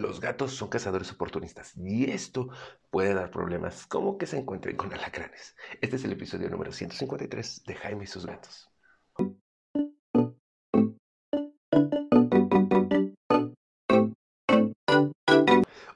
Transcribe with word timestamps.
Los 0.00 0.18
gatos 0.18 0.54
son 0.54 0.70
cazadores 0.70 1.12
oportunistas 1.12 1.74
y 1.76 2.10
esto 2.10 2.48
puede 2.88 3.12
dar 3.12 3.30
problemas 3.30 3.86
como 3.86 4.16
que 4.16 4.26
se 4.26 4.38
encuentren 4.38 4.74
con 4.74 4.90
alacranes. 4.94 5.54
Este 5.82 5.96
es 5.96 6.04
el 6.04 6.12
episodio 6.12 6.48
número 6.48 6.72
153 6.72 7.64
de 7.66 7.74
Jaime 7.74 8.04
y 8.04 8.06
sus 8.06 8.24
gatos. 8.24 8.70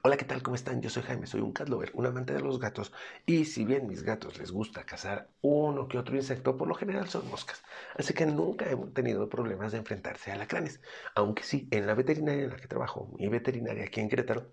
Hola, 0.07 0.19
¿qué 0.19 0.27
tal? 0.27 0.43
¿Cómo 0.43 0.55
están? 0.55 0.83
Yo 0.83 0.91
soy 0.91 1.03
Jaime, 1.03 1.27
soy 1.27 1.41
un 1.41 1.53
cat 1.53 1.67
lover, 1.69 1.91
un 1.95 2.05
amante 2.05 2.35
de 2.35 2.41
los 2.41 2.59
gatos. 2.61 2.93
Y 3.25 3.47
si 3.47 3.65
bien 3.65 3.87
mis 3.89 4.03
gatos 4.03 4.37
les 4.39 4.51
gusta 4.53 4.85
cazar 4.85 5.31
uno 5.41 5.89
que 5.89 5.97
otro 5.97 6.15
insecto, 6.15 6.57
por 6.59 6.69
lo 6.69 6.75
general 6.75 7.09
son 7.09 7.27
moscas. 7.31 7.63
Así 7.97 8.13
que 8.13 8.27
nunca 8.27 8.69
hemos 8.71 8.93
tenido 8.93 9.29
problemas 9.31 9.73
de 9.73 9.79
enfrentarse 9.79 10.31
a 10.31 10.35
alacranes. 10.35 10.81
Aunque 11.15 11.43
sí, 11.43 11.69
en 11.71 11.87
la 11.87 11.95
veterinaria 11.95 12.45
en 12.45 12.51
la 12.51 12.57
que 12.57 12.69
trabajo, 12.69 13.11
mi 13.19 13.29
veterinaria 13.29 13.85
aquí 13.85 14.01
en 14.01 14.11
Querétaro, 14.11 14.51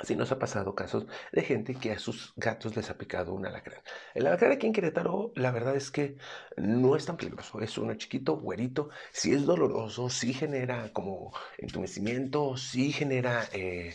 Así 0.00 0.16
nos 0.16 0.32
ha 0.32 0.38
pasado 0.38 0.74
casos 0.74 1.06
de 1.32 1.42
gente 1.42 1.74
que 1.74 1.92
a 1.92 1.98
sus 1.98 2.32
gatos 2.36 2.74
les 2.76 2.90
ha 2.90 2.98
picado 2.98 3.34
un 3.34 3.46
alacrán. 3.46 3.80
El 4.14 4.26
alacrán 4.26 4.52
aquí 4.52 4.66
en 4.66 4.72
Querétaro, 4.72 5.32
la 5.36 5.50
verdad 5.52 5.76
es 5.76 5.90
que 5.90 6.16
no 6.56 6.96
es 6.96 7.06
tan 7.06 7.16
peligroso. 7.18 7.60
Es 7.60 7.78
uno 7.78 7.94
chiquito, 7.94 8.36
güerito. 8.38 8.88
Sí 9.12 9.32
es 9.34 9.44
doloroso, 9.46 10.08
sí 10.08 10.32
genera 10.34 10.92
como 10.92 11.32
entumecimiento, 11.58 12.56
sí 12.56 12.92
genera 12.92 13.44
eh, 13.52 13.94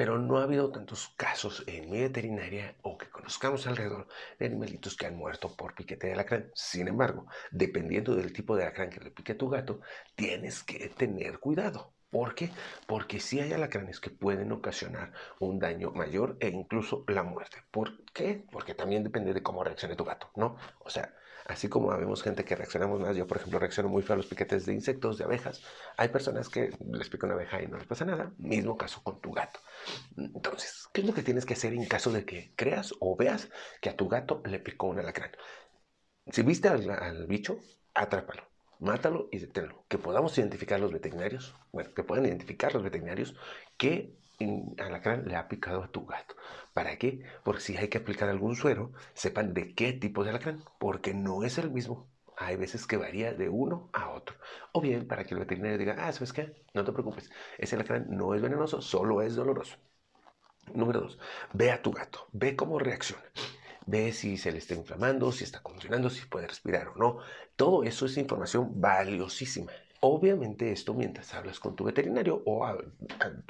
pero 0.00 0.18
no 0.18 0.38
ha 0.38 0.44
habido 0.44 0.72
tantos 0.72 1.12
casos 1.14 1.62
en 1.66 1.90
mi 1.90 2.00
veterinaria 2.00 2.74
o 2.80 2.96
que 2.96 3.10
conozcamos 3.10 3.66
alrededor 3.66 4.08
de 4.38 4.46
animalitos 4.46 4.96
que 4.96 5.04
han 5.04 5.14
muerto 5.14 5.54
por 5.54 5.74
piquete 5.74 6.06
de 6.06 6.14
alacrán. 6.14 6.50
Sin 6.54 6.88
embargo, 6.88 7.26
dependiendo 7.50 8.14
del 8.14 8.32
tipo 8.32 8.56
de 8.56 8.62
alacrán 8.62 8.88
que 8.88 9.00
le 9.00 9.10
pique 9.10 9.32
a 9.32 9.36
tu 9.36 9.50
gato, 9.50 9.82
tienes 10.14 10.62
que 10.62 10.88
tener 10.88 11.38
cuidado. 11.38 11.92
¿Por 12.10 12.34
qué? 12.34 12.50
Porque 12.86 13.20
sí 13.20 13.40
hay 13.40 13.52
alacranes 13.52 14.00
que 14.00 14.10
pueden 14.10 14.52
ocasionar 14.52 15.12
un 15.38 15.58
daño 15.58 15.92
mayor 15.92 16.36
e 16.40 16.48
incluso 16.48 17.04
la 17.08 17.22
muerte. 17.22 17.58
¿Por 17.70 18.04
qué? 18.12 18.44
Porque 18.50 18.74
también 18.74 19.04
depende 19.04 19.32
de 19.32 19.42
cómo 19.42 19.62
reaccione 19.64 19.96
tu 19.96 20.04
gato, 20.04 20.30
¿no? 20.36 20.56
O 20.80 20.90
sea, 20.90 21.14
Así 21.50 21.68
como 21.68 21.88
vemos 21.98 22.22
gente 22.22 22.44
que 22.44 22.54
reaccionamos 22.54 23.00
más, 23.00 23.16
yo 23.16 23.26
por 23.26 23.38
ejemplo 23.38 23.58
reacciono 23.58 23.88
muy 23.88 24.02
feo 24.02 24.14
a 24.14 24.16
los 24.18 24.26
piquetes 24.26 24.66
de 24.66 24.72
insectos, 24.72 25.18
de 25.18 25.24
abejas. 25.24 25.62
Hay 25.96 26.08
personas 26.08 26.48
que 26.48 26.70
les 26.92 27.08
pica 27.08 27.26
una 27.26 27.34
abeja 27.34 27.60
y 27.60 27.66
no 27.66 27.76
les 27.76 27.88
pasa 27.88 28.04
nada. 28.04 28.32
Mismo 28.38 28.76
caso 28.76 29.02
con 29.02 29.20
tu 29.20 29.32
gato. 29.32 29.58
Entonces, 30.16 30.88
¿qué 30.92 31.00
es 31.00 31.06
lo 31.08 31.12
que 31.12 31.24
tienes 31.24 31.44
que 31.46 31.54
hacer 31.54 31.72
en 31.72 31.86
caso 31.86 32.12
de 32.12 32.24
que 32.24 32.52
creas 32.54 32.94
o 33.00 33.16
veas 33.16 33.50
que 33.80 33.90
a 33.90 33.96
tu 33.96 34.08
gato 34.08 34.42
le 34.44 34.60
picó 34.60 34.86
un 34.86 35.00
alacrán? 35.00 35.32
Si 36.30 36.42
viste 36.42 36.68
al, 36.68 37.26
bicho, 37.26 37.58
atrápalo 37.94 38.49
mátalo 38.80 39.28
y 39.30 39.38
deténlo. 39.38 39.84
Que 39.88 39.98
podamos 39.98 40.36
identificar 40.38 40.80
los 40.80 40.92
veterinarios, 40.92 41.54
bueno, 41.72 41.92
que 41.94 42.04
puedan 42.04 42.26
identificar 42.26 42.74
los 42.74 42.82
veterinarios 42.82 43.36
que 43.76 44.16
alacrán 44.78 45.26
le 45.26 45.36
ha 45.36 45.48
picado 45.48 45.82
a 45.82 45.88
tu 45.88 46.06
gato. 46.06 46.34
¿Para 46.72 46.96
qué? 46.96 47.22
Porque 47.44 47.60
si 47.60 47.76
hay 47.76 47.88
que 47.88 47.98
aplicar 47.98 48.28
algún 48.28 48.56
suero, 48.56 48.92
sepan 49.14 49.54
de 49.54 49.74
qué 49.74 49.92
tipo 49.92 50.24
de 50.24 50.30
alacrán, 50.30 50.64
porque 50.78 51.14
no 51.14 51.44
es 51.44 51.58
el 51.58 51.70
mismo. 51.70 52.08
Hay 52.36 52.56
veces 52.56 52.86
que 52.86 52.96
varía 52.96 53.34
de 53.34 53.50
uno 53.50 53.90
a 53.92 54.10
otro. 54.10 54.36
O 54.72 54.80
bien 54.80 55.06
para 55.06 55.24
que 55.24 55.34
el 55.34 55.40
veterinario 55.40 55.78
diga, 55.78 55.96
ah, 55.98 56.12
¿sabes 56.12 56.32
qué? 56.32 56.54
No 56.74 56.84
te 56.84 56.92
preocupes, 56.92 57.30
ese 57.58 57.76
alacrán 57.76 58.06
no 58.08 58.34
es 58.34 58.40
venenoso, 58.40 58.80
solo 58.80 59.20
es 59.22 59.34
doloroso. 59.34 59.76
Número 60.74 61.00
dos, 61.00 61.18
ve 61.52 61.70
a 61.70 61.82
tu 61.82 61.90
gato, 61.92 62.28
ve 62.32 62.56
cómo 62.56 62.78
reacciona. 62.78 63.24
Ve 63.90 64.12
si 64.12 64.36
se 64.36 64.52
le 64.52 64.58
está 64.58 64.74
inflamando, 64.74 65.32
si 65.32 65.42
está 65.42 65.60
convulsionando, 65.62 66.10
si 66.10 66.24
puede 66.26 66.46
respirar 66.46 66.88
o 66.88 66.96
no. 66.96 67.18
Todo 67.56 67.82
eso 67.82 68.06
es 68.06 68.16
información 68.16 68.80
valiosísima. 68.80 69.72
Obviamente 70.02 70.70
esto 70.70 70.94
mientras 70.94 71.34
hablas 71.34 71.58
con 71.58 71.74
tu 71.74 71.84
veterinario 71.84 72.40
o 72.46 72.66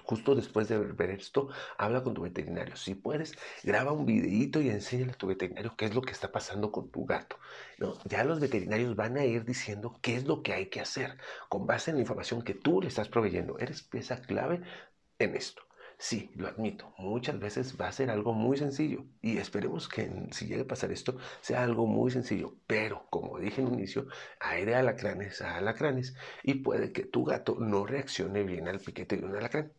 justo 0.03 0.35
después 0.35 0.67
de 0.69 0.79
ver 0.79 1.11
esto, 1.11 1.51
habla 1.77 2.03
con 2.03 2.15
tu 2.15 2.23
veterinario. 2.23 2.75
Si 2.75 2.95
puedes, 2.95 3.35
graba 3.63 3.93
un 3.93 4.07
videito 4.07 4.63
y 4.63 4.71
enséñale 4.71 5.13
a 5.13 5.19
tu 5.19 5.27
veterinario 5.27 5.75
qué 5.77 5.85
es 5.85 5.95
lo 5.95 6.01
que 6.01 6.13
está 6.13 6.33
pasando 6.33 6.73
con 6.73 6.91
tu 6.91 7.05
gato. 7.05 7.37
¿no? 7.79 7.99
Ya 8.07 8.25
los 8.25 8.41
veterinarios 8.41 8.97
van 8.97 9.19
a 9.19 9.27
ir 9.27 9.45
diciendo 9.45 9.99
qué 10.01 10.17
es 10.17 10.25
lo 10.25 10.43
que 10.43 10.55
hay 10.55 10.71
que 10.71 10.81
hacer 10.81 11.19
con 11.51 11.67
base 11.67 11.91
en 11.91 11.99
la 11.99 12.01
información 12.01 12.43
que 12.43 12.55
tú 12.55 12.81
le 12.81 12.89
estás 12.89 13.09
proveyendo. 13.11 13.59
Eres 13.59 13.83
pieza 13.83 14.23
clave 14.23 14.63
en 15.19 15.37
esto. 15.37 15.63
Sí, 16.03 16.31
lo 16.35 16.49
admito, 16.49 16.95
muchas 16.97 17.39
veces 17.39 17.79
va 17.79 17.89
a 17.89 17.93
ser 17.93 18.11
algo 18.11 18.33
muy 18.33 18.57
sencillo 18.57 19.05
y 19.21 19.37
esperemos 19.37 19.87
que 19.87 20.11
si 20.31 20.47
llegue 20.47 20.63
a 20.63 20.67
pasar 20.67 20.91
esto 20.93 21.19
sea 21.43 21.63
algo 21.63 21.87
muy 21.87 22.11
sencillo, 22.11 22.55
pero 22.67 23.05
como 23.11 23.39
dije 23.39 23.61
en 23.61 23.67
un 23.67 23.75
inicio, 23.75 24.07
hay 24.39 24.65
de 24.65 24.75
alacranes 24.75 25.43
a 25.43 25.57
alacranes 25.59 26.15
y 26.43 26.55
puede 26.55 26.93
que 26.93 27.05
tu 27.05 27.27
gato 27.27 27.57
no 27.61 27.85
reaccione 27.85 28.45
bien 28.45 28.67
al 28.67 28.81
piquete 28.81 29.19
de 29.19 29.27
un 29.27 29.37
alacrán. 29.37 29.73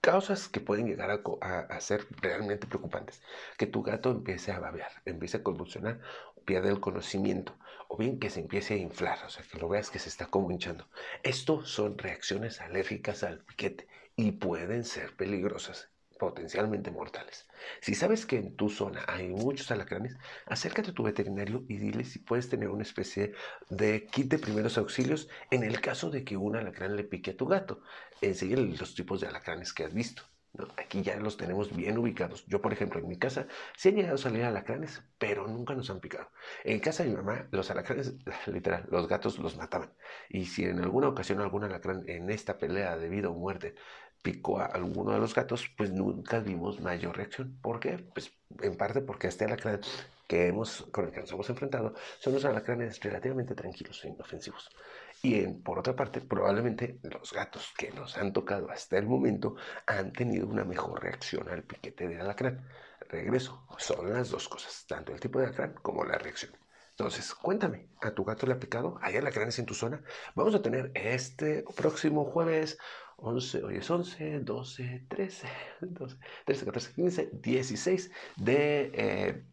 Causas 0.00 0.48
que 0.48 0.60
pueden 0.60 0.86
llegar 0.86 1.10
a, 1.10 1.80
ser 1.80 2.06
realmente 2.22 2.68
preocupantes. 2.68 3.20
Que 3.58 3.66
tu 3.66 3.82
gato 3.82 4.12
empiece 4.12 4.52
a 4.52 4.60
babear, 4.60 4.92
empiece 5.04 5.38
a 5.38 5.42
convulsionar, 5.42 5.98
pierda 6.44 6.70
el 6.70 6.78
conocimiento, 6.78 7.56
o 7.88 7.96
bien 7.96 8.20
que 8.20 8.30
se 8.30 8.40
empiece 8.40 8.74
a 8.74 8.78
inflar, 8.78 9.18
o 9.26 9.30
sea, 9.30 9.44
que 9.50 9.58
lo 9.58 9.68
veas 9.68 9.90
que 9.90 9.98
se 9.98 10.08
está 10.10 10.26
como 10.26 10.52
hinchando. 10.52 10.86
Esto 11.24 11.64
son 11.64 11.98
reacciones 11.98 12.60
alérgicas 12.60 13.24
al 13.24 13.40
piquete 13.40 13.88
y 14.20 14.32
pueden 14.32 14.84
ser 14.84 15.16
peligrosas, 15.16 15.88
potencialmente 16.18 16.90
mortales. 16.90 17.48
Si 17.80 17.94
sabes 17.94 18.26
que 18.26 18.36
en 18.36 18.54
tu 18.54 18.68
zona 18.68 19.02
hay 19.08 19.28
muchos 19.28 19.70
alacranes, 19.70 20.14
acércate 20.44 20.90
a 20.90 20.92
tu 20.94 21.02
veterinario 21.02 21.64
y 21.68 21.78
dile 21.78 22.04
si 22.04 22.18
puedes 22.18 22.50
tener 22.50 22.68
una 22.68 22.82
especie 22.82 23.32
de 23.70 24.04
kit 24.04 24.30
de 24.30 24.38
primeros 24.38 24.76
auxilios 24.76 25.30
en 25.50 25.62
el 25.62 25.80
caso 25.80 26.10
de 26.10 26.22
que 26.22 26.36
un 26.36 26.54
alacrán 26.54 26.96
le 26.96 27.04
pique 27.04 27.30
a 27.30 27.36
tu 27.38 27.46
gato. 27.46 27.80
Enseguida 28.20 28.60
los 28.60 28.94
tipos 28.94 29.22
de 29.22 29.28
alacranes 29.28 29.72
que 29.72 29.84
has 29.84 29.94
visto. 29.94 30.22
Aquí 30.76 31.02
ya 31.02 31.16
los 31.16 31.36
tenemos 31.36 31.74
bien 31.74 31.96
ubicados. 31.96 32.44
Yo, 32.46 32.60
por 32.60 32.72
ejemplo, 32.72 32.98
en 32.98 33.06
mi 33.06 33.16
casa 33.16 33.46
sí 33.76 33.88
han 33.88 33.94
llegado 33.94 34.16
a 34.16 34.18
salir 34.18 34.42
alacranes, 34.42 35.00
pero 35.16 35.46
nunca 35.46 35.74
nos 35.74 35.90
han 35.90 36.00
picado. 36.00 36.28
En 36.64 36.80
casa 36.80 37.04
de 37.04 37.10
mi 37.10 37.16
mamá, 37.16 37.46
los 37.52 37.70
alacranes, 37.70 38.16
literal, 38.46 38.84
los 38.90 39.06
gatos 39.06 39.38
los 39.38 39.56
mataban. 39.56 39.94
Y 40.28 40.46
si 40.46 40.64
en 40.64 40.80
alguna 40.80 41.08
ocasión 41.08 41.40
algún 41.40 41.62
alacrán 41.62 42.02
en 42.08 42.30
esta 42.30 42.58
pelea 42.58 42.96
de 42.96 43.08
vida 43.08 43.30
o 43.30 43.34
muerte 43.34 43.76
picó 44.22 44.60
a 44.60 44.66
alguno 44.66 45.12
de 45.12 45.18
los 45.18 45.34
gatos, 45.34 45.70
pues 45.76 45.90
nunca 45.92 46.40
vimos 46.40 46.80
mayor 46.80 47.16
reacción. 47.16 47.58
¿Por 47.62 47.80
qué? 47.80 47.98
Pues 47.98 48.32
en 48.60 48.76
parte 48.76 49.00
porque 49.00 49.28
este 49.28 49.44
alacrán 49.44 49.80
que 50.26 50.46
hemos, 50.46 50.86
con 50.92 51.06
el 51.06 51.10
que 51.10 51.20
nos 51.20 51.32
hemos 51.32 51.50
enfrentado 51.50 51.94
son 52.18 52.34
los 52.34 52.44
alacranes 52.44 53.00
relativamente 53.00 53.54
tranquilos 53.54 54.04
e 54.04 54.08
inofensivos. 54.08 54.70
Y 55.22 55.46
por 55.46 55.78
otra 55.78 55.96
parte, 55.96 56.20
probablemente 56.20 56.98
los 57.02 57.32
gatos 57.32 57.72
que 57.76 57.90
nos 57.90 58.16
han 58.16 58.32
tocado 58.32 58.70
hasta 58.70 58.96
el 58.96 59.06
momento 59.06 59.56
han 59.86 60.12
tenido 60.12 60.46
una 60.46 60.64
mejor 60.64 61.02
reacción 61.02 61.48
al 61.48 61.62
piquete 61.62 62.08
de 62.08 62.20
alacrán. 62.20 62.64
Regreso, 63.08 63.66
son 63.78 64.12
las 64.12 64.30
dos 64.30 64.48
cosas, 64.48 64.84
tanto 64.86 65.12
el 65.12 65.20
tipo 65.20 65.38
de 65.38 65.46
alacrán 65.46 65.74
como 65.82 66.04
la 66.04 66.16
reacción. 66.16 66.52
Entonces, 67.00 67.34
cuéntame, 67.34 67.88
¿a 68.02 68.10
tu 68.10 68.24
gato 68.24 68.46
le 68.46 68.52
ha 68.52 68.60
picado? 68.60 68.98
¿Hay 69.00 69.16
alacranes 69.16 69.58
en 69.58 69.64
tu 69.64 69.72
zona? 69.72 70.02
Vamos 70.34 70.54
a 70.54 70.60
tener 70.60 70.92
este 70.94 71.64
próximo 71.74 72.26
jueves 72.26 72.78
11, 73.22 73.64
hoy 73.64 73.76
es 73.76 73.90
11, 73.90 74.40
12, 74.40 75.06
13, 75.08 75.48
12, 75.80 76.16
13, 76.46 76.64
14, 76.64 76.92
15, 76.94 77.30
16 77.42 78.10
de, 78.36 78.90
eh, 78.94 79.44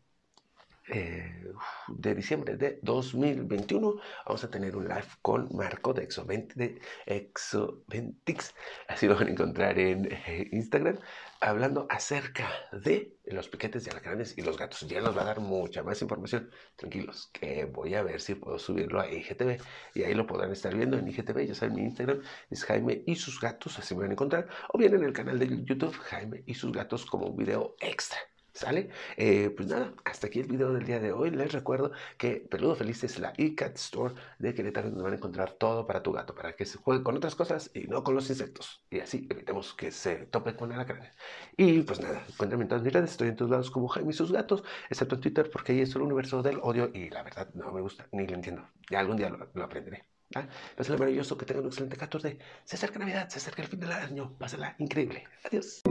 eh, 0.90 1.44
de 1.88 2.16
diciembre 2.16 2.56
de 2.56 2.80
2021. 2.82 3.96
Vamos 4.26 4.44
a 4.44 4.50
tener 4.50 4.76
un 4.76 4.88
live 4.88 5.08
con 5.22 5.50
Marco 5.56 5.94
de 5.94 6.04
Exovent, 6.04 6.54
de 6.54 6.80
Exoventix, 7.06 8.54
así 8.88 9.08
lo 9.08 9.16
van 9.16 9.28
a 9.28 9.32
encontrar 9.32 9.78
en 9.80 10.12
eh, 10.12 10.50
Instagram 10.52 10.98
hablando 11.40 11.88
acerca 11.90 12.48
de 12.72 13.18
los 13.26 13.50
piquetes 13.50 13.84
de 13.84 13.92
alacranes 13.92 14.38
y 14.38 14.42
los 14.42 14.58
gatos. 14.58 14.88
Ya 14.88 15.02
nos 15.02 15.16
va 15.16 15.22
a 15.22 15.26
dar 15.26 15.40
mucha 15.40 15.84
más 15.84 16.02
información. 16.02 16.50
Tranquilos, 16.76 17.30
que 17.34 17.66
voy 17.66 17.96
a 17.96 18.04
ver 18.04 18.22
si 18.22 18.36
puedo 18.36 18.58
subirlo 18.58 19.00
a 19.00 19.12
IGTV 19.12 19.62
y 19.94 20.04
ahí 20.04 20.14
lo 20.14 20.26
podrán 20.26 20.52
estar 20.52 20.76
viendo 20.76 20.98
en 20.98 21.08
IGTV. 21.08 21.48
Ya 21.48 21.56
saben, 21.56 21.76
mi 21.76 21.84
Instagram 21.84 22.22
es 22.50 22.64
Jaime 22.64 23.04
y 23.06 23.16
sus 23.16 23.40
gatos, 23.40 23.78
así 23.80 23.94
me 23.96 24.02
van 24.02 24.12
a 24.12 24.14
encontrar. 24.14 24.48
O 24.70 24.78
bien 24.78 24.94
en 24.96 25.04
el 25.04 25.14
canal 25.14 25.40
de 25.40 25.48
YouTube, 25.66 25.96
Jaime 25.98 26.44
y 26.46 26.54
sus 26.54 26.72
gatos, 26.72 27.06
como 27.06 27.28
un 27.28 27.38
video 27.38 27.76
extra. 27.80 28.18
¿Sale? 28.58 28.90
Eh, 29.18 29.52
pues 29.56 29.68
nada, 29.68 29.94
hasta 30.04 30.26
aquí 30.26 30.40
el 30.40 30.48
video 30.48 30.74
del 30.74 30.84
día 30.84 31.00
de 31.00 31.12
hoy. 31.12 31.30
Les 31.30 31.52
recuerdo 31.54 31.92
que 32.18 32.38
Peludo 32.38 32.76
Feliz 32.76 33.04
es 33.04 33.20
la 33.20 33.32
eCat 33.38 33.76
Store 33.76 34.16
de 34.40 34.56
Querétaro 34.56 34.90
donde 34.90 35.04
van 35.04 35.14
a 35.14 35.18
encontrar 35.18 35.52
todo 35.52 35.86
para 35.86 36.02
tu 36.02 36.12
gato, 36.12 36.34
para 36.34 36.56
que 36.56 36.66
se 36.66 36.80
juegue 36.80 37.04
con 37.04 37.16
otras 37.16 37.36
cosas 37.36 37.70
y 37.76 37.82
no 37.82 38.04
con 38.04 38.16
los 38.16 38.28
insectos. 38.32 38.84
Y 38.90 39.00
así 39.00 39.28
evitemos 39.30 39.76
que 39.76 39.92
se 39.92 40.26
tope 40.26 40.56
con 40.56 40.70
la 40.70 40.76
alacranes. 40.76 41.16
Y 41.56 41.84
pues 41.84 42.00
nada, 42.00 42.26
encuéntrame 42.28 42.64
en 42.64 42.70
todas 42.70 42.84
mis 42.84 42.94
redes, 42.94 43.12
estoy 43.12 43.28
en 43.28 43.36
todos 43.36 43.52
lados 43.52 43.70
como 43.70 43.88
Jaime 43.90 44.10
y 44.10 44.14
sus 44.14 44.32
gatos, 44.32 44.64
excepto 44.90 45.14
en 45.14 45.22
Twitter 45.22 45.52
porque 45.52 45.74
ahí 45.74 45.82
es 45.82 45.96
el 45.96 46.02
universo 46.02 46.42
del 46.42 46.58
odio 46.64 46.90
y 46.92 47.12
la 47.12 47.22
verdad 47.22 47.54
no 47.54 47.72
me 47.72 47.82
gusta 47.82 48.08
ni 48.12 48.26
lo 48.26 48.34
entiendo. 48.34 48.68
Ya 48.90 49.02
algún 49.02 49.18
día 49.18 49.30
lo, 49.30 49.64
aprenderé. 49.64 50.06
¿Ah? 50.34 50.48
lo 50.78 50.98
maravilloso, 50.98 51.38
que 51.38 51.46
tengan 51.46 51.64
un 51.64 51.70
excelente 51.70 51.96
14. 51.96 52.40
Se 52.64 52.76
acerca 52.76 52.98
Navidad, 52.98 53.30
se 53.30 53.38
acerca 53.38 53.62
el 53.62 53.68
fin 53.68 53.82
del 53.82 53.92
año. 53.92 54.36
Pásala 54.40 54.76
increíble. 54.80 55.26
Adiós. 55.44 55.84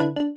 Thank 0.00 0.18
you. 0.18 0.29